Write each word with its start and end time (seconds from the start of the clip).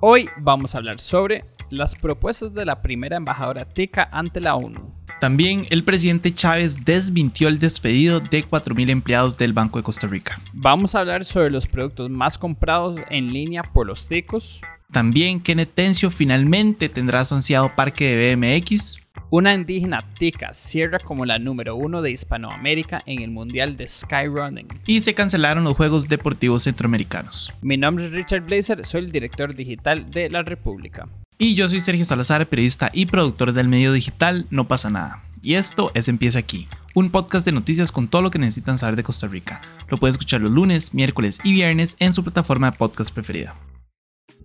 Hoy 0.00 0.30
vamos 0.36 0.74
a 0.74 0.78
hablar 0.78 1.00
sobre 1.00 1.44
las 1.70 1.96
propuestas 1.96 2.54
de 2.54 2.64
la 2.64 2.80
primera 2.82 3.16
embajadora 3.16 3.64
tica 3.64 4.08
ante 4.12 4.40
la 4.40 4.54
ONU. 4.54 4.94
También 5.20 5.66
el 5.70 5.82
presidente 5.82 6.32
Chávez 6.32 6.84
desmintió 6.84 7.48
el 7.48 7.58
despedido 7.58 8.20
de 8.20 8.44
4.000 8.44 8.90
empleados 8.90 9.36
del 9.36 9.52
Banco 9.52 9.80
de 9.80 9.82
Costa 9.82 10.06
Rica. 10.06 10.40
Vamos 10.52 10.94
a 10.94 11.00
hablar 11.00 11.24
sobre 11.24 11.50
los 11.50 11.66
productos 11.66 12.10
más 12.10 12.38
comprados 12.38 13.00
en 13.10 13.32
línea 13.32 13.64
por 13.64 13.88
los 13.88 14.06
ticos. 14.06 14.60
También 14.92 15.40
Kenneth 15.40 15.74
Tencio 15.74 16.12
finalmente 16.12 16.88
tendrá 16.88 17.24
su 17.24 17.34
ansiado 17.34 17.74
parque 17.74 18.14
de 18.14 18.36
BMX. 18.36 19.00
Una 19.30 19.52
indígena 19.52 20.02
tica 20.18 20.54
cierra 20.54 20.98
como 20.98 21.26
la 21.26 21.38
número 21.38 21.76
uno 21.76 22.00
de 22.00 22.10
Hispanoamérica 22.10 23.02
en 23.04 23.20
el 23.20 23.30
Mundial 23.30 23.76
de 23.76 23.86
Skyrunning. 23.86 24.68
Y 24.86 25.02
se 25.02 25.12
cancelaron 25.12 25.64
los 25.64 25.76
Juegos 25.76 26.08
Deportivos 26.08 26.62
Centroamericanos. 26.62 27.52
Mi 27.60 27.76
nombre 27.76 28.06
es 28.06 28.10
Richard 28.10 28.46
Blazer, 28.46 28.86
soy 28.86 29.02
el 29.02 29.12
director 29.12 29.54
digital 29.54 30.10
de 30.10 30.30
La 30.30 30.40
República. 30.40 31.08
Y 31.36 31.54
yo 31.54 31.68
soy 31.68 31.80
Sergio 31.80 32.06
Salazar, 32.06 32.46
periodista 32.48 32.88
y 32.94 33.04
productor 33.04 33.52
del 33.52 33.68
medio 33.68 33.92
digital 33.92 34.46
No 34.48 34.66
pasa 34.66 34.88
nada. 34.88 35.20
Y 35.42 35.54
esto 35.54 35.90
es 35.92 36.08
Empieza 36.08 36.38
aquí, 36.38 36.66
un 36.94 37.10
podcast 37.10 37.44
de 37.44 37.52
noticias 37.52 37.92
con 37.92 38.08
todo 38.08 38.22
lo 38.22 38.30
que 38.30 38.38
necesitan 38.38 38.78
saber 38.78 38.96
de 38.96 39.02
Costa 39.02 39.26
Rica. 39.26 39.60
Lo 39.90 39.98
puedes 39.98 40.14
escuchar 40.14 40.40
los 40.40 40.52
lunes, 40.52 40.94
miércoles 40.94 41.38
y 41.44 41.52
viernes 41.52 41.96
en 42.00 42.14
su 42.14 42.24
plataforma 42.24 42.70
de 42.70 42.78
podcast 42.78 43.12
preferida. 43.12 43.54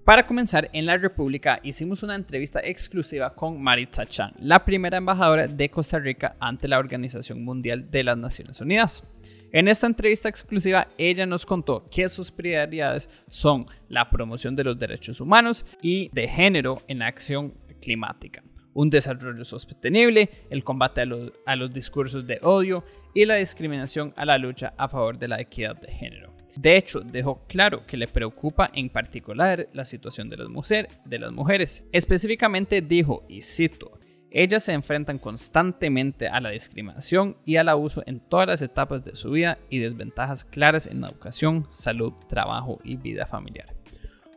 Para 0.05 0.25
comenzar, 0.25 0.69
en 0.73 0.85
la 0.85 0.97
República 0.97 1.61
hicimos 1.63 2.03
una 2.03 2.15
entrevista 2.15 2.59
exclusiva 2.59 3.33
con 3.33 3.61
Maritza 3.63 4.05
Chan, 4.05 4.33
la 4.41 4.65
primera 4.65 4.97
embajadora 4.97 5.47
de 5.47 5.69
Costa 5.69 5.97
Rica 5.97 6.35
ante 6.41 6.67
la 6.67 6.77
Organización 6.77 7.41
Mundial 7.45 7.89
de 7.89 8.03
las 8.03 8.17
Naciones 8.17 8.59
Unidas. 8.59 9.05
En 9.53 9.69
esta 9.69 9.87
entrevista 9.87 10.27
exclusiva, 10.27 10.89
ella 10.97 11.25
nos 11.25 11.45
contó 11.45 11.87
que 11.89 12.09
sus 12.09 12.31
prioridades 12.31 13.09
son 13.29 13.65
la 13.87 14.09
promoción 14.09 14.57
de 14.57 14.65
los 14.65 14.77
derechos 14.77 15.21
humanos 15.21 15.65
y 15.81 16.09
de 16.11 16.27
género 16.27 16.81
en 16.89 17.01
acción 17.01 17.53
climática, 17.79 18.43
un 18.73 18.89
desarrollo 18.89 19.45
sostenible, 19.45 20.29
el 20.49 20.65
combate 20.65 20.99
a 20.99 21.05
los, 21.05 21.31
a 21.45 21.55
los 21.55 21.73
discursos 21.73 22.27
de 22.27 22.39
odio 22.41 22.83
y 23.13 23.23
la 23.23 23.35
discriminación 23.35 24.13
a 24.17 24.25
la 24.25 24.37
lucha 24.37 24.73
a 24.77 24.89
favor 24.89 25.17
de 25.17 25.29
la 25.29 25.39
equidad 25.39 25.79
de 25.79 25.93
género. 25.93 26.42
De 26.55 26.77
hecho, 26.77 27.01
dejó 27.01 27.45
claro 27.47 27.85
que 27.85 27.97
le 27.97 28.07
preocupa 28.07 28.69
en 28.73 28.89
particular 28.89 29.67
la 29.73 29.85
situación 29.85 30.29
de 30.29 30.37
las, 30.37 30.69
de 31.05 31.19
las 31.19 31.31
mujeres. 31.31 31.85
Específicamente 31.91 32.81
dijo, 32.81 33.25
y 33.27 33.41
cito, 33.41 33.99
ellas 34.29 34.63
se 34.63 34.73
enfrentan 34.73 35.19
constantemente 35.19 36.27
a 36.27 36.41
la 36.41 36.49
discriminación 36.49 37.37
y 37.45 37.57
al 37.57 37.69
abuso 37.69 38.01
en 38.07 38.19
todas 38.19 38.47
las 38.47 38.61
etapas 38.61 39.05
de 39.05 39.13
su 39.13 39.31
vida 39.31 39.59
y 39.69 39.79
desventajas 39.79 40.43
claras 40.43 40.87
en 40.87 41.01
la 41.01 41.09
educación, 41.09 41.67
salud, 41.69 42.13
trabajo 42.27 42.79
y 42.83 42.97
vida 42.97 43.27
familiar. 43.27 43.82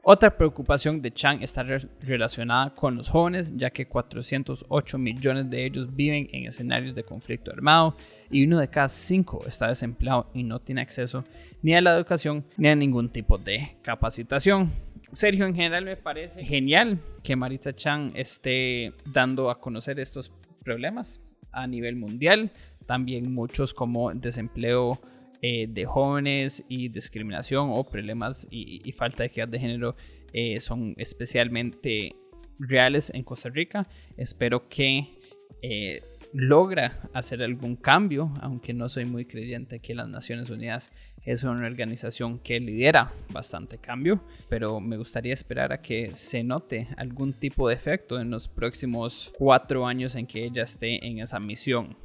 Otra 0.09 0.37
preocupación 0.37 1.03
de 1.03 1.11
Chang 1.11 1.43
está 1.43 1.65
relacionada 1.65 2.73
con 2.73 2.95
los 2.95 3.11
jóvenes, 3.11 3.53
ya 3.57 3.71
que 3.71 3.89
408 3.89 4.99
millones 4.99 5.51
de 5.51 5.67
ellos 5.67 5.97
viven 5.97 6.29
en 6.31 6.47
escenarios 6.47 6.95
de 6.95 7.03
conflicto 7.03 7.51
armado 7.51 7.97
y 8.31 8.47
uno 8.47 8.59
de 8.59 8.69
cada 8.69 8.87
cinco 8.89 9.43
está 9.49 9.67
desempleado 9.67 10.31
y 10.33 10.45
no 10.45 10.61
tiene 10.61 10.83
acceso 10.83 11.25
ni 11.61 11.75
a 11.75 11.81
la 11.81 11.97
educación 11.97 12.45
ni 12.57 12.69
a 12.69 12.77
ningún 12.77 13.09
tipo 13.09 13.37
de 13.37 13.79
capacitación. 13.83 14.71
Sergio, 15.11 15.45
en 15.45 15.57
general 15.57 15.85
me 15.85 15.97
parece 15.97 16.45
genial 16.45 17.01
que 17.25 17.35
Maritza 17.35 17.75
Chan 17.75 18.13
esté 18.15 18.93
dando 19.13 19.51
a 19.51 19.59
conocer 19.59 19.99
estos 19.99 20.31
problemas 20.63 21.21
a 21.51 21.67
nivel 21.67 21.97
mundial. 21.97 22.53
También 22.87 23.35
muchos 23.35 23.75
como 23.75 24.15
desempleo 24.15 25.01
eh, 25.43 25.67
de 25.69 25.85
jóvenes 25.85 26.65
y 26.69 26.89
discriminación 26.89 27.71
o 27.73 27.85
problemas 27.85 28.47
y, 28.51 28.91
falta 28.93 29.23
de 29.23 29.27
equidad 29.29 29.49
de 29.49 29.59
género 29.59 29.97
eh, 30.33 30.61
son 30.61 30.95
especialmente 30.97 32.15
reales 32.59 33.11
en 33.15 33.23
Costa 33.23 33.49
Rica. 33.49 33.87
Espero 34.17 34.69
que 34.69 35.19
eh, 35.63 36.03
logra 36.33 37.01
hacer 37.15 37.43
algún 37.43 37.77
cambio, 37.77 38.33
aunque 38.41 38.75
no 38.75 38.89
soy 38.89 39.05
muy 39.05 39.25
creyente 39.25 39.81
que 39.81 39.95
las 39.95 40.09
Naciones 40.09 40.51
Unidas 40.51 40.93
es 41.25 41.43
una 41.45 41.67
organización 41.67 42.39
que 42.39 42.61
lidera 42.61 43.13
bastante 43.33 43.79
cambio, 43.79 44.23
pero 44.49 44.81
me 44.81 44.97
gustaría 44.97 45.35
esperar 45.35 45.73
a 45.73 45.81
que 45.81 46.15
se 46.15 46.45
note 46.45 46.89
algún 46.97 47.33
tipo 47.33 47.69
de 47.69 47.75
efecto 47.75 48.21
en 48.21 48.31
los 48.31 48.49
próximos 48.49 49.33
cuatro 49.37 49.87
años 49.87 50.15
en 50.15 50.27
que 50.27 50.45
ella 50.45 50.63
esté 50.63 51.05
en 51.05 51.19
esa 51.19 51.41
misión. 51.41 51.97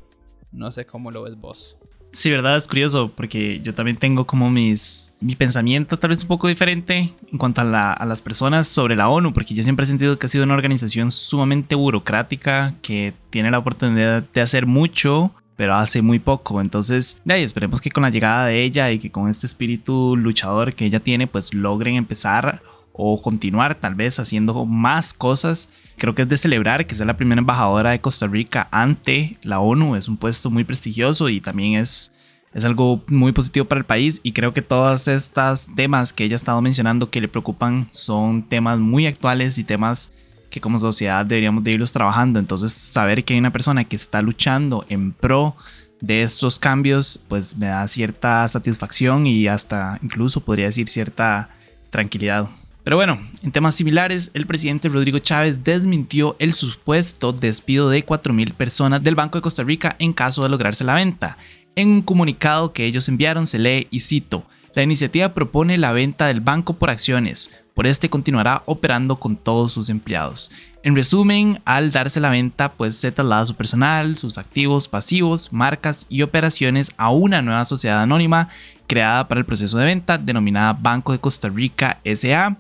No 0.52 0.72
sé 0.72 0.86
cómo 0.86 1.12
lo 1.12 1.24
ves 1.24 1.36
vos. 1.36 1.78
Sí, 2.12 2.30
verdad, 2.30 2.58
es 2.58 2.68
curioso 2.68 3.10
porque 3.16 3.62
yo 3.62 3.72
también 3.72 3.96
tengo 3.96 4.26
como 4.28 4.50
mis, 4.50 5.14
mi 5.22 5.36
pensamiento 5.38 5.98
tal 5.98 6.10
vez 6.10 6.22
un 6.24 6.28
poco 6.28 6.50
diferente 6.50 7.14
en 7.32 7.38
cuanto 7.38 7.62
a, 7.62 8.06
las 8.06 8.22
personas 8.22 8.68
sobre 8.68 8.98
la 8.98 9.08
ONU, 9.08 9.32
porque 9.32 9.54
yo 9.54 9.64
siempre 9.64 9.86
he 9.86 9.88
sentido 9.88 10.20
que 10.20 10.26
ha 10.26 10.30
sido 10.30 10.44
una 10.44 10.54
organización 10.54 11.10
sumamente 11.10 11.74
burocrática, 11.74 12.76
que 12.82 13.14
tiene 13.30 13.50
la 13.50 13.60
oportunidad 13.60 14.24
de 14.24 14.42
hacer 14.42 14.66
mucho, 14.66 15.32
pero 15.56 15.76
hace 15.76 16.02
muy 16.02 16.20
poco. 16.20 16.60
Entonces, 16.60 17.22
de 17.24 17.36
ahí 17.36 17.44
esperemos 17.44 17.80
que 17.80 17.92
con 17.92 18.04
la 18.04 18.10
llegada 18.10 18.48
de 18.48 18.62
ella 18.62 18.92
y 18.92 19.00
que 19.00 19.10
con 19.10 19.30
este 19.30 19.48
espíritu 19.48 20.18
luchador 20.18 20.74
que 20.74 20.86
ella 20.86 21.00
tiene, 21.00 21.28
pues 21.28 21.54
logren 21.54 21.96
empezar 21.96 22.62
o 22.94 23.20
continuar 23.22 23.76
tal 23.76 23.96
vez 23.96 24.20
haciendo 24.20 24.66
más 24.66 25.14
cosas. 25.14 25.70
Creo 25.98 26.16
que 26.16 26.24
es 26.24 26.30
de 26.30 26.38
celebrar 26.38 26.86
que 26.86 26.96
sea 26.96 27.06
la 27.06 27.18
primera 27.18 27.40
embajadora 27.40 27.92
de 27.92 28.00
Costa 28.00 28.28
Rica 28.28 28.68
ante 28.72 29.38
la 29.44 29.60
ONU. 29.60 29.96
Es 29.96 30.08
un 30.08 30.18
puesto 30.18 30.50
muy 30.50 30.64
prestigioso 30.64 31.30
y 31.30 31.42
también 31.42 31.80
es, 31.80 32.12
es 32.54 32.66
algo 32.66 33.04
muy 33.08 33.32
positivo 33.32 33.66
para 33.66 33.80
el 33.80 33.86
país. 33.86 34.20
Y 34.24 34.34
creo 34.34 34.54
que 34.54 34.62
todos 34.62 35.08
estos 35.08 35.70
temas 35.76 36.14
que 36.14 36.24
ella 36.24 36.36
ha 36.36 36.38
estado 36.38 36.62
mencionando 36.62 37.10
que 37.10 37.22
le 37.22 37.28
preocupan 37.28 37.88
son 37.92 38.44
temas 38.44 38.80
muy 38.80 39.06
actuales 39.06 39.58
y 39.58 39.64
temas 39.64 40.14
que 40.50 40.60
como 40.60 40.80
sociedad 40.80 41.26
deberíamos 41.26 41.64
de 41.64 41.72
irlos 41.72 41.92
trabajando. 41.92 42.40
Entonces 42.40 42.74
saber 42.74 43.24
que 43.24 43.34
hay 43.34 43.40
una 43.40 43.54
persona 43.54 43.86
que 43.86 43.96
está 43.96 44.22
luchando 44.22 44.86
en 44.90 45.14
pro 45.14 45.56
de 46.02 46.24
estos 46.24 46.58
cambios 46.58 47.22
pues 47.28 47.56
me 47.56 47.68
da 47.68 47.88
cierta 47.88 48.48
satisfacción 48.48 49.28
y 49.28 49.48
hasta 49.48 50.00
incluso 50.02 50.42
podría 50.42 50.66
decir 50.66 50.90
cierta 50.90 51.50
tranquilidad. 51.92 52.50
Pero 52.84 52.96
bueno, 52.96 53.20
en 53.44 53.52
temas 53.52 53.76
similares, 53.76 54.32
el 54.34 54.48
presidente 54.48 54.90
Rodrigo 54.90 55.20
Chávez 55.20 55.64
desmintió 55.64 56.36
el 56.40 56.54
supuesto 56.54 57.32
despido 57.32 57.90
de 57.90 58.04
4.000 58.04 58.54
personas 58.54 59.04
del 59.04 59.14
Banco 59.14 59.38
de 59.38 59.44
Costa 59.44 59.64
Rica 59.64 59.96
en 60.00 60.14
caso 60.14 60.42
de 60.42 60.50
lograrse 60.50 60.84
la 60.84 60.96
venta. 60.96 61.38
En 61.76 61.90
un 61.90 62.02
comunicado 62.02 62.74
que 62.74 62.86
ellos 62.86 63.08
enviaron 63.08 63.46
se 63.46 63.60
lee 63.60 63.88
y 63.92 64.00
cito, 64.00 64.46
la 64.74 64.82
iniciativa 64.82 65.34
propone 65.34 65.78
la 65.78 65.92
venta 65.92 66.28
del 66.28 66.42
banco 66.42 66.74
por 66.74 66.90
acciones, 66.90 67.52
por 67.76 67.86
este 67.86 68.10
continuará 68.10 68.64
operando 68.66 69.18
con 69.18 69.38
todos 69.38 69.74
sus 69.74 69.90
empleados. 69.90 70.52
En 70.82 70.96
resumen, 70.96 71.60
al 71.66 71.92
darse 71.92 72.20
la 72.20 72.30
venta, 72.30 72.74
pues 72.74 72.98
se 72.98 73.12
traslada 73.12 73.46
su 73.46 73.56
personal, 73.56 74.18
sus 74.18 74.38
activos, 74.38 74.88
pasivos, 74.88 75.54
marcas 75.54 76.08
y 76.10 76.24
operaciones 76.24 76.92
a 76.98 77.12
una 77.12 77.42
nueva 77.42 77.66
sociedad 77.66 78.02
anónima 78.02 78.50
creada 78.88 79.28
para 79.28 79.40
el 79.40 79.46
proceso 79.46 79.78
de 79.78 79.86
venta 79.86 80.18
denominada 80.18 80.74
Banco 80.74 81.12
de 81.12 81.20
Costa 81.20 81.48
Rica 81.48 82.00
SA 82.04 82.58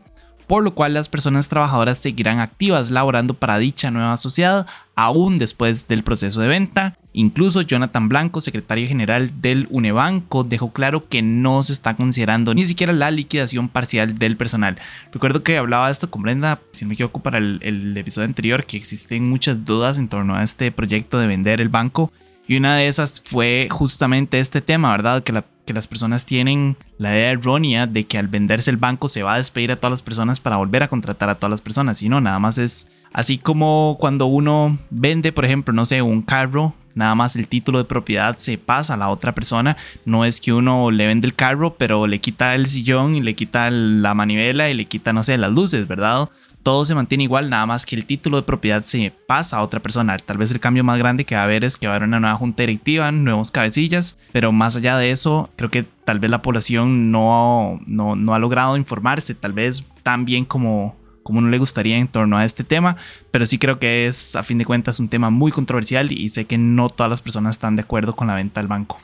por 0.52 0.66
lo 0.66 0.76
cual 0.76 0.94
las 0.94 1.08
personas 1.08 1.48
trabajadoras 1.48 2.00
seguirán 2.00 2.40
activas 2.40 2.92
laborando 2.92 3.36
para 3.36 3.58
dicha 3.58 3.90
nueva 3.90 4.18
sociedad 4.18 4.68
aún 4.96 5.38
después 5.38 5.88
del 5.88 6.04
proceso 6.04 6.42
de 6.42 6.50
venta. 6.50 6.98
Incluso 7.14 7.62
Jonathan 7.62 8.10
Blanco, 8.10 8.42
secretario 8.42 8.86
general 8.86 9.40
del 9.40 9.70
Unebanco, 9.70 10.44
dejó 10.44 10.74
claro 10.74 11.08
que 11.08 11.22
no 11.22 11.64
se 11.64 11.72
está 11.72 11.96
considerando 11.96 12.54
ni 12.54 12.66
siquiera 12.66 12.92
la 12.92 13.12
liquidación 13.12 13.70
parcial 13.70 14.20
del 14.20 14.36
personal. 14.36 14.78
Recuerdo 15.14 15.42
que 15.42 15.56
hablaba 15.56 15.86
de 15.86 15.94
esto 15.94 16.12
con 16.12 16.22
Brenda, 16.22 16.60
si 16.74 16.84
no 16.84 16.90
me 16.90 16.96
equivoco, 16.96 17.22
para 17.22 17.38
el, 17.38 17.96
episodio 17.96 18.28
anterior, 18.28 18.66
que 18.66 18.76
existen 18.76 19.30
muchas 19.30 19.64
dudas 19.64 19.98
en 20.00 20.10
torno 20.10 20.36
a 20.36 20.44
este 20.44 20.70
proyecto 20.74 21.18
de 21.18 21.28
vender 21.28 21.62
el 21.62 21.70
banco. 21.70 22.12
Y 22.46 22.58
una 22.58 22.76
de 22.76 22.90
esas 22.90 23.24
fue 23.26 23.70
justamente 23.72 24.42
este 24.42 24.60
tema, 24.60 24.92
¿verdad? 24.92 25.24
Que 25.24 25.32
que 25.66 25.74
las 25.74 25.88
personas 25.88 26.26
tienen 26.26 26.78
la 26.98 27.12
idea 27.12 27.32
errónea 27.32 27.88
de 27.88 28.06
que 28.06 28.18
al 28.18 28.28
venderse 28.28 28.72
el 28.72 28.78
banco 28.78 29.10
se 29.10 29.24
va 29.24 29.36
a 29.36 29.38
despedir 29.38 29.72
a 29.72 29.76
todas 29.76 29.92
las 29.92 30.02
personas 30.02 30.40
para 30.40 30.58
volver 30.58 30.84
a 30.84 30.88
contratar 30.88 31.30
a 31.30 31.36
todas 31.36 31.52
las 31.52 31.62
personas. 31.62 32.02
Y 32.02 32.10
no, 32.10 32.22
nada 32.22 32.40
más 32.40 32.58
es 32.58 32.90
así 33.14 33.38
como 33.38 33.98
cuando 34.00 34.26
uno 34.26 34.78
vende, 34.90 35.32
por 35.32 35.46
ejemplo, 35.46 35.74
no 35.74 35.86
sé, 35.86 36.02
un 36.02 36.22
carro, 36.22 36.74
nada 36.96 37.16
más 37.16 37.36
el 37.36 37.48
título 37.48 37.78
de 37.78 37.86
propiedad 37.86 38.38
se 38.38 38.58
pasa 38.58 38.94
a 38.94 38.98
la 38.98 39.10
otra 39.10 39.34
persona. 39.34 39.78
No 40.06 40.26
es 40.26 40.42
que 40.42 40.54
uno 40.54 40.92
le 40.92 41.08
vende 41.08 41.28
el 41.28 41.36
carro, 41.36 41.76
pero 41.78 42.08
le 42.08 42.20
quita 42.20 42.56
el 42.56 42.68
sillón 42.68 43.16
y 43.16 43.22
le 43.22 43.36
quita 43.36 43.70
la 43.72 44.14
manivela 44.14 44.70
y 44.70 44.74
le 44.74 44.86
quita, 44.86 45.14
no 45.14 45.24
sé, 45.24 45.38
las 45.38 45.52
luces, 45.52 45.88
¿verdad? 45.88 46.30
Todo 46.64 46.86
se 46.86 46.96
mantiene 46.96 47.24
igual, 47.24 47.50
nada 47.50 47.66
más 47.66 47.86
que 47.86 47.96
el 47.96 48.06
título 48.06 48.38
de 48.38 48.44
propiedad 48.44 48.84
se 48.84 49.14
pasa 49.28 49.58
a 49.58 49.64
otra 49.64 49.80
persona. 49.80 50.18
Tal 50.18 50.38
vez 50.38 50.52
el 50.52 50.60
cambio 50.60 50.84
más 50.84 50.98
grande 50.98 51.26
que 51.26 51.36
va 51.36 51.42
a 51.42 51.46
haber 51.46 51.64
es 51.64 51.78
que 51.78 51.88
va 51.88 51.94
a 51.94 51.96
haber 51.96 52.08
una 52.08 52.20
nueva 52.20 52.36
junta 52.38 52.64
directiva, 52.64 53.12
nuevos 53.12 53.52
cabecillas, 53.52 54.18
pero 54.32 54.52
más 54.52 54.76
allá 54.76 54.98
de 54.98 55.12
eso, 55.12 55.50
creo 55.56 55.72
que 55.72 55.84
tal 55.84 56.20
vez 56.20 56.30
la 56.30 56.42
población 56.42 57.12
no, 57.12 57.80
no, 57.88 58.34
ha 58.34 58.40
logrado 58.40 58.78
informarse, 58.78 59.34
tal 59.36 59.54
vez 59.54 59.84
tan 60.04 60.26
bien 60.26 60.46
como, 60.46 60.96
como 61.24 61.42
no 61.42 61.50
le 61.50 61.58
gustaría 61.58 61.98
en 61.98 62.08
torno 62.08 62.38
a 62.38 62.46
este 62.46 62.64
tema, 62.64 62.98
pero 63.32 63.46
sí 63.46 63.58
creo 63.58 63.80
que 63.80 64.08
es 64.08 64.36
a 64.36 64.44
fin 64.44 64.58
de 64.58 64.66
cuentas 64.66 65.00
un 65.00 65.10
tema 65.10 65.30
muy 65.30 65.52
controversial 65.52 66.12
y 66.12 66.30
sé 66.30 66.46
que 66.46 66.58
no 66.58 66.90
todas 66.90 67.10
las 67.10 67.22
personas 67.22 67.56
están 67.56 67.76
de 67.76 67.84
acuerdo 67.84 68.16
con 68.16 68.28
la 68.28 68.36
venta 68.36 68.62
del 68.62 68.68
banco. 68.68 69.00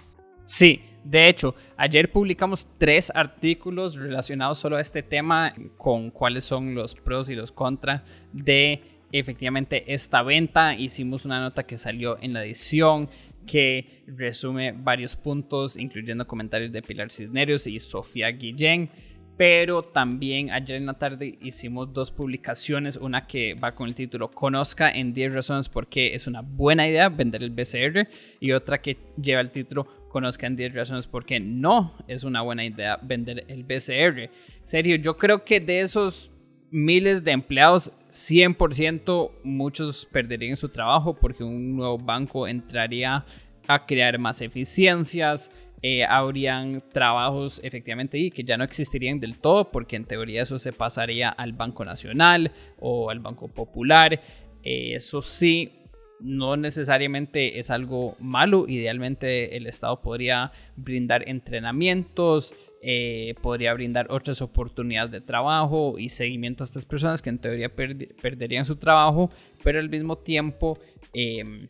Sí, 0.46 0.82
de 1.10 1.30
hecho, 1.30 1.56
ayer 1.78 2.12
publicamos 2.12 2.68
tres 2.78 3.14
artículos 3.16 3.96
relacionados 3.96 4.60
solo 4.60 4.76
a 4.76 4.82
este 4.82 5.04
tema 5.04 5.54
con 5.78 6.12
cuáles 6.12 6.44
son 6.44 6.76
los 6.76 6.96
pros 6.96 7.30
y 7.30 7.36
los 7.36 7.54
contras 7.54 8.02
de 8.34 8.82
efectivamente 9.14 9.94
esta 9.94 10.22
venta. 10.22 10.76
Hicimos 10.76 11.24
una 11.24 11.40
nota 11.40 11.64
que 11.64 11.78
salió 11.78 12.18
en 12.22 12.34
la 12.34 12.44
edición 12.44 13.10
que 13.46 14.04
resume 14.06 14.74
varios 14.74 15.16
puntos, 15.16 15.78
incluyendo 15.78 16.28
comentarios 16.28 16.74
de 16.74 16.82
Pilar 16.82 17.10
Cisneros 17.10 17.68
y 17.68 17.80
Sofía 17.80 18.28
Guillén. 18.32 18.90
Pero 19.38 19.84
también 19.84 20.50
ayer 20.50 20.78
en 20.78 20.88
la 20.88 20.96
tarde 20.96 21.38
hicimos 21.42 21.94
dos 21.94 22.12
publicaciones, 22.12 22.98
una 22.98 23.28
que 23.28 23.54
va 23.54 23.76
con 23.76 23.88
el 23.88 23.94
título 23.94 24.32
Conozca 24.32 24.90
en 24.90 25.14
10 25.14 25.36
razones 25.36 25.70
por 25.70 25.88
qué 25.88 26.16
es 26.16 26.26
una 26.26 26.42
buena 26.42 26.88
idea 26.88 27.08
vender 27.10 27.44
el 27.44 27.52
BCR 27.52 28.10
y 28.40 28.52
otra 28.52 28.82
que 28.82 28.98
lleva 29.22 29.40
el 29.42 29.52
título 29.52 29.88
Conozca 30.10 30.48
en 30.48 30.56
10 30.56 30.74
razones 30.74 31.08
por 31.08 31.26
qué 31.26 31.40
no 31.40 31.94
es 32.08 32.24
una 32.24 32.42
buena 32.42 32.66
idea 32.66 33.00
vender 33.02 33.46
el 33.48 33.64
BCR. 33.64 34.30
Serio, 34.64 34.96
yo 34.96 35.18
creo 35.18 35.44
que 35.44 35.60
de 35.60 35.82
esos 35.82 36.32
miles 36.72 37.24
de 37.24 37.32
empleados, 37.32 37.92
100% 38.10 39.32
muchos 39.44 40.06
perderían 40.06 40.58
su 40.58 40.70
trabajo 40.70 41.14
porque 41.14 41.44
un 41.44 41.76
nuevo 41.76 41.98
banco 41.98 42.48
entraría 42.48 43.26
a 43.68 43.86
crear 43.86 44.18
más 44.18 44.42
eficiencias, 44.42 45.52
eh, 45.82 46.04
habrían 46.04 46.84
trabajos 46.90 47.62
efectivamente 47.64 48.18
y 48.18 48.32
que 48.32 48.44
ya 48.44 48.58
no 48.58 48.64
existirían 48.64 49.20
del 49.20 49.38
todo 49.38 49.72
porque 49.72 49.96
en 49.96 50.06
teoría 50.06 50.42
eso 50.42 50.58
se 50.58 50.74
pasaría 50.74 51.30
al 51.30 51.54
Banco 51.54 51.86
Nacional 51.86 52.52
o 52.80 53.10
al 53.10 53.20
Banco 53.20 53.48
Popular. 53.48 54.20
Eh, 54.64 54.96
eso 54.96 55.22
sí, 55.22 55.72
no 56.20 56.58
necesariamente 56.58 57.60
es 57.60 57.72
algo 57.72 58.16
malo. 58.20 58.66
Idealmente 58.68 59.56
el 59.58 59.68
Estado 59.68 60.02
podría 60.02 60.52
brindar 60.76 61.28
entrenamientos, 61.28 62.54
eh, 62.82 63.36
podría 63.42 63.74
brindar 63.74 64.08
otras 64.10 64.42
oportunidades 64.42 65.12
de 65.12 65.22
trabajo 65.22 65.98
y 65.98 66.10
seguimiento 66.10 66.64
a 66.64 66.66
estas 66.66 66.86
personas 66.86 67.22
que 67.22 67.30
en 67.30 67.40
teoría 67.40 67.74
perderían 67.76 68.66
su 68.66 68.76
trabajo, 68.76 69.30
pero 69.64 69.80
al 69.80 69.90
mismo 69.90 70.18
tiempo 70.18 70.78
em, 71.14 71.68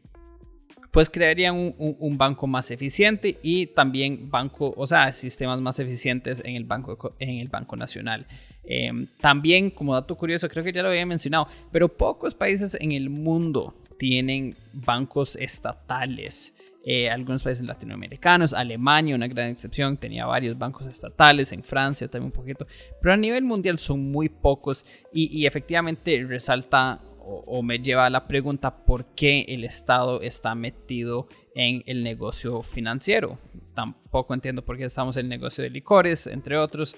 pues 0.92 1.10
crearían 1.10 1.76
un, 1.78 2.18
banco 2.18 2.48
más 2.48 2.72
eficiente 2.72 3.38
y 3.44 3.68
también 3.68 4.32
banco, 4.32 4.74
o 4.76 4.88
sea, 4.88 5.12
sistemas 5.12 5.62
más 5.62 5.80
eficientes 5.80 6.42
en 6.44 6.56
el 6.56 6.64
Banco, 6.64 7.16
en 7.20 7.38
el 7.38 7.50
banco 7.50 7.76
Nacional. 7.76 8.26
Em, 8.64 9.08
también, 9.22 9.70
como 9.70 9.94
dato 9.94 10.16
curioso, 10.16 10.50
creo 10.50 10.64
que 10.64 10.74
ya 10.74 10.82
lo 10.82 10.90
había 10.90 11.06
mencionado, 11.06 11.48
pero 11.72 11.88
pocos 11.88 12.34
países 12.34 12.76
en 12.82 12.94
el 12.94 13.10
mundo 13.10 13.76
tienen 13.98 14.56
bancos 14.74 15.36
estatales. 15.36 16.54
Eh, 16.84 17.10
algunos 17.10 17.44
países 17.44 17.68
latinoamericanos, 17.68 18.54
Alemania, 18.54 19.16
una 19.16 19.28
gran 19.28 19.50
excepción, 19.50 19.98
tenía 19.98 20.26
varios 20.26 20.58
bancos 20.58 20.88
estatales, 20.88 21.52
en 21.52 21.62
Francia 21.62 22.08
también 22.08 22.28
un 22.28 22.32
poquito, 22.32 22.66
pero 23.02 23.14
a 23.14 23.18
nivel 23.18 23.44
mundial 23.44 23.78
son 23.78 24.10
muy 24.10 24.30
pocos 24.30 24.86
y, 25.12 25.38
y 25.38 25.46
efectivamente 25.46 26.26
resalta 26.26 27.02
o, 27.28 27.62
me 27.62 27.80
lleva 27.80 28.06
a 28.06 28.10
la 28.10 28.28
pregunta 28.28 28.86
por 28.86 29.06
qué 29.14 29.46
el 29.50 29.64
Estado 29.64 30.22
está 30.22 30.56
metido 30.56 31.28
en 31.56 31.84
el 31.86 32.04
negocio 32.04 32.62
financiero. 32.62 33.38
Tampoco 33.74 34.34
entiendo 34.34 34.64
por 34.64 34.78
qué 34.78 34.86
estamos 34.86 35.18
en 35.18 35.26
el 35.26 35.30
negocio 35.30 35.64
de 35.64 35.70
licores, 35.70 36.28
entre 36.28 36.58
otros. 36.58 36.96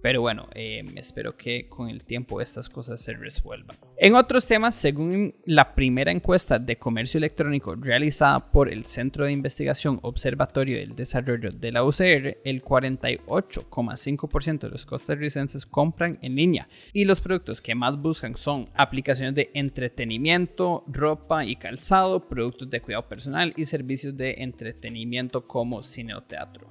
Pero 0.00 0.20
bueno, 0.20 0.48
eh, 0.54 0.84
espero 0.96 1.36
que 1.36 1.68
con 1.68 1.88
el 1.88 2.04
tiempo 2.04 2.40
estas 2.40 2.68
cosas 2.68 3.00
se 3.00 3.14
resuelvan. 3.14 3.76
En 3.96 4.14
otros 4.14 4.46
temas, 4.46 4.76
según 4.76 5.34
la 5.44 5.74
primera 5.74 6.12
encuesta 6.12 6.58
de 6.58 6.76
comercio 6.76 7.18
electrónico 7.18 7.74
realizada 7.74 8.52
por 8.52 8.72
el 8.72 8.84
Centro 8.84 9.24
de 9.24 9.32
Investigación 9.32 9.98
Observatorio 10.02 10.78
del 10.78 10.94
Desarrollo 10.94 11.50
de 11.50 11.72
la 11.72 11.82
UCR, 11.84 12.38
el 12.44 12.62
48,5% 12.62 14.60
de 14.60 14.68
los 14.68 14.86
costarricenses 14.86 15.66
compran 15.66 16.18
en 16.22 16.36
línea 16.36 16.68
y 16.92 17.04
los 17.04 17.20
productos 17.20 17.60
que 17.60 17.74
más 17.74 18.00
buscan 18.00 18.36
son 18.36 18.70
aplicaciones 18.74 19.34
de 19.34 19.50
entretenimiento, 19.54 20.84
ropa 20.86 21.44
y 21.44 21.56
calzado, 21.56 22.28
productos 22.28 22.70
de 22.70 22.80
cuidado 22.80 23.08
personal 23.08 23.52
y 23.56 23.64
servicios 23.64 24.16
de 24.16 24.36
entretenimiento 24.38 25.46
como 25.46 25.82
cine 25.82 26.14
o 26.14 26.22
teatro. 26.22 26.68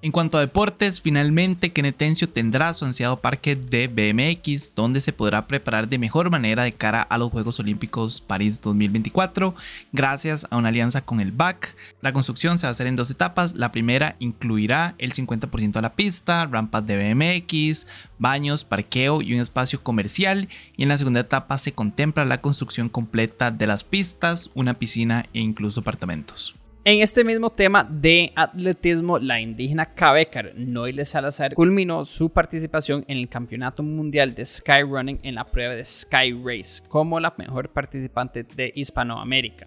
En 0.00 0.12
cuanto 0.12 0.38
a 0.38 0.40
deportes, 0.40 1.00
finalmente 1.00 1.72
Kenetencio 1.72 2.28
tendrá 2.28 2.72
su 2.72 2.84
ansiado 2.84 3.20
parque 3.20 3.56
de 3.56 3.88
BMX, 3.88 4.70
donde 4.76 5.00
se 5.00 5.12
podrá 5.12 5.48
preparar 5.48 5.88
de 5.88 5.98
mejor 5.98 6.30
manera 6.30 6.62
de 6.62 6.72
cara 6.72 7.02
a 7.02 7.18
los 7.18 7.32
Juegos 7.32 7.58
Olímpicos 7.58 8.20
París 8.20 8.60
2024, 8.60 9.56
gracias 9.92 10.46
a 10.50 10.56
una 10.56 10.68
alianza 10.68 11.00
con 11.00 11.18
el 11.18 11.32
BAC. 11.32 11.74
La 12.00 12.12
construcción 12.12 12.60
se 12.60 12.66
va 12.66 12.68
a 12.68 12.70
hacer 12.70 12.86
en 12.86 12.94
dos 12.94 13.10
etapas. 13.10 13.56
La 13.56 13.72
primera 13.72 14.14
incluirá 14.20 14.94
el 14.98 15.14
50% 15.14 15.72
de 15.72 15.82
la 15.82 15.96
pista, 15.96 16.46
rampas 16.46 16.86
de 16.86 17.12
BMX, 17.12 17.88
baños, 18.20 18.64
parqueo 18.64 19.20
y 19.20 19.34
un 19.34 19.40
espacio 19.40 19.82
comercial. 19.82 20.48
Y 20.76 20.84
en 20.84 20.90
la 20.90 20.98
segunda 20.98 21.20
etapa 21.20 21.58
se 21.58 21.72
contempla 21.72 22.24
la 22.24 22.40
construcción 22.40 22.88
completa 22.88 23.50
de 23.50 23.66
las 23.66 23.82
pistas, 23.82 24.52
una 24.54 24.74
piscina 24.74 25.26
e 25.32 25.40
incluso 25.40 25.80
apartamentos. 25.80 26.54
En 26.90 27.02
este 27.02 27.22
mismo 27.22 27.50
tema 27.50 27.84
de 27.84 28.32
atletismo, 28.34 29.18
la 29.18 29.38
indígena 29.38 29.92
Cabecar 29.92 30.54
Noile 30.56 31.04
Salazar 31.04 31.52
culminó 31.52 32.06
su 32.06 32.30
participación 32.30 33.04
en 33.08 33.18
el 33.18 33.28
Campeonato 33.28 33.82
Mundial 33.82 34.34
de 34.34 34.42
Skyrunning 34.46 35.20
en 35.22 35.34
la 35.34 35.44
prueba 35.44 35.74
de 35.74 35.84
Sky 35.84 36.32
Race 36.42 36.82
como 36.88 37.20
la 37.20 37.34
mejor 37.36 37.68
participante 37.74 38.42
de 38.42 38.72
Hispanoamérica. 38.74 39.66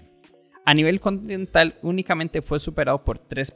A 0.65 0.73
nivel 0.73 1.00
continental 1.00 1.75
únicamente 1.83 2.41
fue 2.41 2.57
superado 2.57 3.03
por 3.03 3.19
tres, 3.19 3.53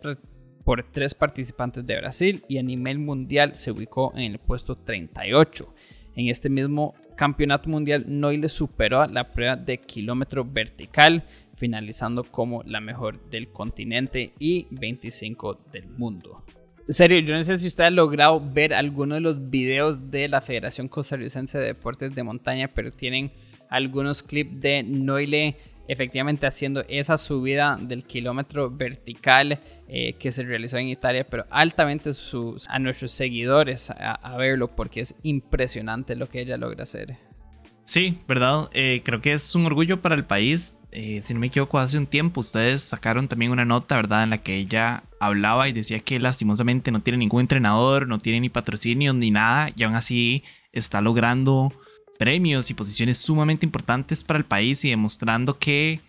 por 0.64 0.84
tres 0.92 1.16
participantes 1.16 1.88
de 1.88 1.98
Brasil 1.98 2.46
y 2.48 2.60
a 2.60 2.62
nivel 2.62 3.00
mundial 3.00 3.56
se 3.56 3.72
ubicó 3.72 4.14
en 4.14 4.34
el 4.34 4.38
puesto 4.38 4.76
38. 4.76 5.74
En 6.16 6.28
este 6.28 6.50
mismo 6.52 6.94
campeonato 7.18 7.68
mundial, 7.68 8.06
Noile 8.08 8.48
superó 8.48 9.06
la 9.08 9.32
prueba 9.32 9.56
de 9.56 9.80
kilómetro 9.80 10.46
vertical 10.46 11.24
finalizando 11.56 12.24
como 12.24 12.64
la 12.64 12.82
mejor 12.82 13.30
del 13.30 13.50
continente 13.50 14.34
y 14.40 14.68
25 14.72 15.60
del 15.72 15.88
mundo. 15.88 16.44
En 16.88 16.94
serio, 16.94 17.20
yo 17.20 17.34
no 17.34 17.44
sé 17.44 17.58
si 17.58 17.68
usted 17.68 17.86
ha 17.86 17.90
logrado 17.90 18.40
ver 18.40 18.74
alguno 18.74 19.16
de 19.16 19.22
los 19.22 19.50
videos 19.50 20.12
de 20.12 20.28
la 20.28 20.42
Federación 20.42 20.88
Costarricense 20.88 21.58
de 21.58 21.66
Deportes 21.66 22.14
de 22.14 22.24
Montaña, 22.24 22.70
pero 22.74 22.92
tienen 22.92 23.32
algunos 23.70 24.22
clips 24.22 24.60
de 24.62 24.84
Noile 24.84 25.58
efectivamente 25.88 26.48
haciendo 26.48 26.84
esa 26.88 27.18
subida 27.18 27.78
del 27.80 28.04
kilómetro 28.04 28.72
vertical 28.72 29.60
eh, 29.88 30.14
que 30.14 30.32
se 30.32 30.44
realizó 30.44 30.78
en 30.78 30.88
Italia, 30.88 31.28
pero 31.28 31.46
altamente 31.50 32.14
sus, 32.14 32.68
a 32.70 32.80
nuestros 32.80 33.12
seguidores 33.12 33.92
a 33.92 34.38
verlo 34.38 34.76
porque 34.76 35.02
es 35.02 35.16
impresionante 35.24 36.16
lo 36.16 36.28
que 36.28 36.42
ella 36.42 36.58
logra 36.58 36.84
hacer. 36.84 37.18
Sí, 37.86 38.18
¿verdad? 38.28 38.68
Eh, 38.74 39.02
creo 39.06 39.22
que 39.22 39.34
es 39.34 39.54
un 39.54 39.68
orgullo 39.68 40.02
para 40.02 40.16
el 40.16 40.26
país. 40.26 40.76
Eh, 40.98 41.20
si 41.22 41.34
no 41.34 41.42
me 41.42 41.48
equivoco, 41.48 41.78
hace 41.78 41.98
un 41.98 42.08
tiempo 42.08 42.40
ustedes 42.40 42.82
sacaron 42.82 43.28
también 43.28 43.52
una 43.52 43.66
nota, 43.66 43.98
¿verdad? 43.98 44.24
En 44.24 44.30
la 44.30 44.38
que 44.38 44.56
ella 44.56 45.04
hablaba 45.20 45.68
y 45.68 45.74
decía 45.74 46.00
que 46.00 46.22
lastimosamente 46.22 46.90
no 46.90 47.02
tiene 47.02 47.18
ningún 47.18 47.42
entrenador, 47.42 48.08
no 48.08 48.20
tiene 48.20 48.40
ni 48.40 48.48
patrocinio 48.48 49.12
ni 49.12 49.30
nada, 49.30 49.70
y 49.76 49.84
aún 49.84 49.96
así 49.96 50.46
está 50.72 51.02
logrando 51.02 51.74
premios 52.18 52.70
y 52.70 52.76
posiciones 52.76 53.18
sumamente 53.18 53.66
importantes 53.66 54.24
para 54.24 54.40
el 54.40 54.46
país 54.46 54.86
y 54.86 54.90
demostrando 54.90 55.60
que 55.60 56.00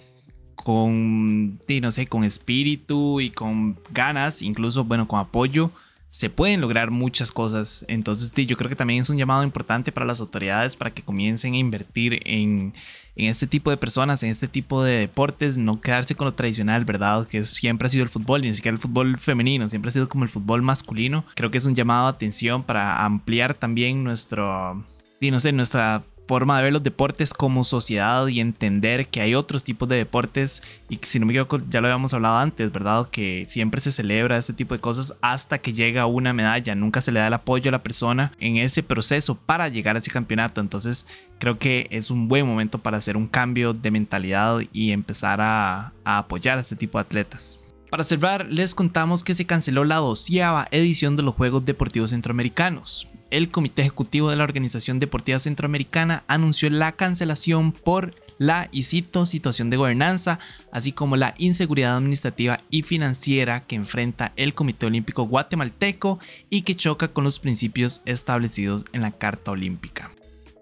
con, 0.54 1.58
no 1.58 1.90
sé, 1.90 2.06
con 2.06 2.22
espíritu 2.22 3.20
y 3.20 3.30
con 3.30 3.80
ganas, 3.90 4.40
incluso, 4.40 4.84
bueno, 4.84 5.08
con 5.08 5.18
apoyo, 5.18 5.72
se 6.16 6.30
pueden 6.30 6.62
lograr 6.62 6.90
muchas 6.90 7.30
cosas. 7.30 7.84
Entonces, 7.88 8.32
yo 8.34 8.56
creo 8.56 8.70
que 8.70 8.74
también 8.74 9.02
es 9.02 9.10
un 9.10 9.18
llamado 9.18 9.44
importante 9.44 9.92
para 9.92 10.06
las 10.06 10.22
autoridades 10.22 10.74
para 10.74 10.94
que 10.94 11.02
comiencen 11.02 11.52
a 11.52 11.58
invertir 11.58 12.22
en, 12.24 12.72
este 13.16 13.46
tipo 13.46 13.68
de 13.68 13.76
personas, 13.76 14.22
en 14.22 14.30
este 14.30 14.48
tipo 14.48 14.82
de 14.82 14.96
deportes, 14.96 15.58
no 15.58 15.78
quedarse 15.78 16.14
con 16.14 16.24
lo 16.24 16.32
tradicional, 16.32 16.86
¿verdad? 16.86 17.28
Que 17.28 17.44
siempre 17.44 17.88
ha 17.88 17.90
sido 17.90 18.02
el 18.02 18.08
fútbol 18.08 18.46
y 18.46 18.48
ni 18.48 18.54
siquiera 18.54 18.74
el 18.74 18.80
fútbol 18.80 19.18
femenino, 19.18 19.68
siempre 19.68 19.90
ha 19.90 19.92
sido 19.92 20.08
como 20.08 20.24
el 20.24 20.30
fútbol 20.30 20.62
masculino. 20.62 21.26
Creo 21.34 21.50
que 21.50 21.58
es 21.58 21.66
un 21.66 21.74
llamado 21.74 22.06
de 22.06 22.14
atención 22.14 22.62
para 22.62 23.04
ampliar 23.04 23.52
también 23.52 24.02
nuestro, 24.02 24.86
no 25.20 25.40
sé, 25.40 25.52
nuestra 25.52 26.02
forma 26.26 26.56
de 26.56 26.64
ver 26.64 26.72
los 26.72 26.82
deportes 26.82 27.32
como 27.32 27.64
sociedad 27.64 28.26
y 28.26 28.40
entender 28.40 29.08
que 29.08 29.20
hay 29.20 29.34
otros 29.34 29.64
tipos 29.64 29.88
de 29.88 29.96
deportes 29.96 30.62
y 30.88 30.96
que 30.96 31.06
si 31.06 31.18
no 31.18 31.26
me 31.26 31.32
equivoco 31.32 31.58
ya 31.68 31.80
lo 31.80 31.86
habíamos 31.86 32.14
hablado 32.14 32.38
antes, 32.38 32.72
¿verdad? 32.72 33.08
Que 33.10 33.44
siempre 33.48 33.80
se 33.80 33.92
celebra 33.92 34.36
este 34.36 34.52
tipo 34.52 34.74
de 34.74 34.80
cosas 34.80 35.14
hasta 35.20 35.58
que 35.58 35.72
llega 35.72 36.06
una 36.06 36.32
medalla, 36.32 36.74
nunca 36.74 37.00
se 37.00 37.12
le 37.12 37.20
da 37.20 37.28
el 37.28 37.34
apoyo 37.34 37.68
a 37.68 37.72
la 37.72 37.82
persona 37.82 38.32
en 38.40 38.56
ese 38.56 38.82
proceso 38.82 39.36
para 39.36 39.68
llegar 39.68 39.96
a 39.96 40.00
ese 40.00 40.10
campeonato, 40.10 40.60
entonces 40.60 41.06
creo 41.38 41.58
que 41.58 41.86
es 41.90 42.10
un 42.10 42.28
buen 42.28 42.46
momento 42.46 42.78
para 42.78 42.98
hacer 42.98 43.16
un 43.16 43.28
cambio 43.28 43.72
de 43.72 43.90
mentalidad 43.90 44.60
y 44.72 44.90
empezar 44.90 45.40
a, 45.40 45.92
apoyar 46.04 46.58
a 46.58 46.62
este 46.62 46.76
tipo 46.76 46.98
de 46.98 47.02
atletas. 47.02 47.60
Para 47.90 48.04
cerrar, 48.04 48.46
les 48.50 48.74
contamos 48.74 49.22
que 49.22 49.34
se 49.34 49.46
canceló 49.46 49.84
la 49.84 49.96
doceava 49.96 50.66
edición 50.70 51.16
de 51.16 51.22
los 51.22 51.34
Juegos 51.34 51.64
Deportivos 51.64 52.10
Centroamericanos 52.10 53.08
el 53.30 53.50
Comité 53.50 53.82
Ejecutivo 53.82 54.30
de 54.30 54.36
la 54.36 54.44
Organización 54.44 55.00
Deportiva 55.00 55.38
Centroamericana 55.38 56.24
anunció 56.26 56.70
la 56.70 56.92
cancelación 56.92 57.72
por 57.72 58.14
la, 58.38 58.68
y 58.72 58.82
situación 58.82 59.70
de 59.70 59.76
gobernanza, 59.76 60.38
así 60.70 60.92
como 60.92 61.16
la 61.16 61.34
inseguridad 61.38 61.96
administrativa 61.96 62.58
y 62.70 62.82
financiera 62.82 63.66
que 63.66 63.76
enfrenta 63.76 64.32
el 64.36 64.54
Comité 64.54 64.86
Olímpico 64.86 65.24
Guatemalteco 65.24 66.18
y 66.50 66.62
que 66.62 66.74
choca 66.74 67.08
con 67.08 67.24
los 67.24 67.38
principios 67.38 68.02
establecidos 68.04 68.84
en 68.92 69.02
la 69.02 69.12
Carta 69.12 69.52
Olímpica. 69.52 70.10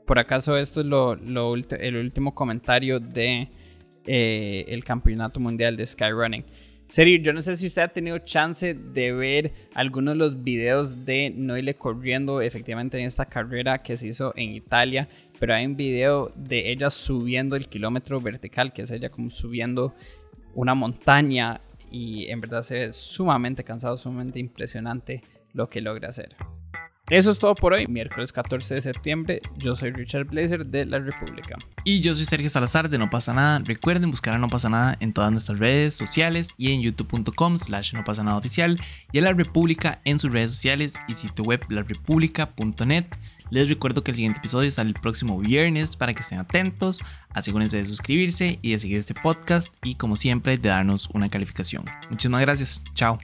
Por 0.06 0.18
acaso 0.18 0.56
esto 0.56 0.80
es 0.80 0.86
lo, 0.86 1.14
el 1.14 1.96
último 1.96 2.34
comentario 2.34 3.00
de 3.00 3.48
eh, 4.06 4.80
Campeonato 4.84 5.40
Mundial 5.40 5.76
de 5.76 5.86
Skyrunning. 5.86 6.44
Serio, 6.86 7.18
yo 7.18 7.32
no 7.32 7.40
sé 7.40 7.56
si 7.56 7.66
usted 7.66 7.82
ha 7.82 7.88
tenido 7.88 8.18
chance 8.18 8.74
de 8.74 9.12
ver 9.12 9.52
algunos 9.74 10.14
de 10.14 10.18
los 10.18 10.44
videos 10.44 11.04
de 11.06 11.30
Noile 11.34 11.74
corriendo 11.74 12.42
efectivamente 12.42 12.98
en 12.98 13.06
esta 13.06 13.24
carrera 13.24 13.82
que 13.82 13.96
se 13.96 14.08
hizo 14.08 14.34
en 14.36 14.50
Italia, 14.50 15.08
pero 15.40 15.54
hay 15.54 15.64
un 15.64 15.76
video 15.76 16.30
de 16.36 16.70
ella 16.70 16.90
subiendo 16.90 17.56
el 17.56 17.68
kilómetro 17.68 18.20
vertical, 18.20 18.72
que 18.72 18.82
es 18.82 18.90
ella 18.90 19.08
como 19.08 19.30
subiendo 19.30 19.94
una 20.54 20.74
montaña 20.74 21.62
y 21.90 22.26
en 22.26 22.40
verdad 22.40 22.62
se 22.62 22.74
ve 22.74 22.92
sumamente 22.92 23.64
cansado, 23.64 23.96
sumamente 23.96 24.38
impresionante 24.38 25.22
lo 25.52 25.70
que 25.70 25.80
logra 25.80 26.08
hacer. 26.08 26.36
Eso 27.10 27.30
es 27.30 27.38
todo 27.38 27.54
por 27.54 27.74
hoy, 27.74 27.86
miércoles 27.86 28.32
14 28.32 28.76
de 28.76 28.82
septiembre. 28.82 29.42
Yo 29.58 29.76
soy 29.76 29.90
Richard 29.90 30.24
Blazer 30.24 30.64
de 30.64 30.86
La 30.86 30.98
República. 30.98 31.56
Y 31.84 32.00
yo 32.00 32.14
soy 32.14 32.24
Sergio 32.24 32.48
Salazar 32.48 32.88
de 32.88 32.96
No 32.96 33.10
pasa 33.10 33.34
nada. 33.34 33.58
Recuerden 33.58 34.10
buscar 34.10 34.34
a 34.34 34.38
No 34.38 34.48
pasa 34.48 34.70
nada 34.70 34.96
en 35.00 35.12
todas 35.12 35.30
nuestras 35.30 35.58
redes 35.58 35.94
sociales 35.94 36.54
y 36.56 36.72
en 36.72 36.80
youtube.com 36.80 37.58
slash 37.58 37.92
no 37.92 38.04
pasa 38.04 38.24
nada 38.24 38.38
oficial 38.38 38.80
y 39.12 39.18
a 39.18 39.22
La 39.22 39.34
República 39.34 40.00
en 40.04 40.18
sus 40.18 40.32
redes 40.32 40.52
sociales 40.52 40.98
y 41.06 41.14
sitio 41.14 41.44
web 41.44 41.60
larepublica.net. 41.68 43.04
Les 43.50 43.68
recuerdo 43.68 44.02
que 44.02 44.10
el 44.10 44.16
siguiente 44.16 44.38
episodio 44.38 44.70
sale 44.70 44.88
el 44.88 44.94
próximo 44.94 45.38
viernes 45.38 45.96
para 45.96 46.14
que 46.14 46.22
estén 46.22 46.38
atentos. 46.38 47.02
Asegúrense 47.34 47.76
de 47.76 47.84
suscribirse 47.84 48.58
y 48.62 48.72
de 48.72 48.78
seguir 48.78 48.98
este 48.98 49.12
podcast 49.12 49.68
y 49.82 49.96
como 49.96 50.16
siempre 50.16 50.56
de 50.56 50.70
darnos 50.70 51.10
una 51.12 51.28
calificación. 51.28 51.84
Muchísimas 52.08 52.40
gracias. 52.40 52.82
Chao. 52.94 53.18